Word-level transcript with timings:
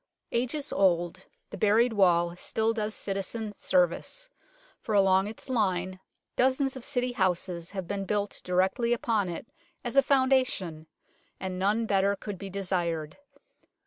Ages 0.31 0.73
old, 0.73 1.27
the 1.51 1.59
buried 1.59 1.93
wall 1.93 2.35
still 2.35 2.73
does 2.73 2.95
citizen 2.95 3.53
service, 3.55 4.29
for 4.79 4.95
along 4.95 5.27
its 5.27 5.47
line 5.47 5.99
dozens 6.35 6.75
of 6.75 6.83
City 6.83 7.11
houses 7.11 7.69
have 7.69 7.87
been 7.87 8.05
built 8.05 8.41
directly 8.43 8.93
upon 8.93 9.29
it 9.29 9.45
as 9.83 9.95
a 9.95 10.01
foundation 10.01 10.87
and 11.39 11.59
none 11.59 11.85
better 11.85 12.15
could 12.15 12.39
be 12.39 12.49
desired. 12.49 13.17